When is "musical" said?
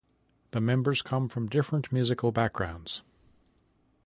1.91-2.31